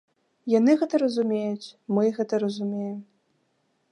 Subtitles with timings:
[0.53, 1.67] Яны гэта разумеюць,
[1.97, 2.99] мы гэта разумеем.